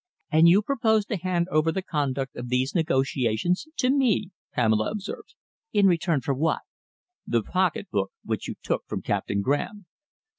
[0.31, 5.35] "And you propose to hand over the conduct of these negotiations to me," Pamela observed,
[5.73, 6.61] "in return for what?"
[7.27, 9.85] "The pocketbook which you took from Captain Graham."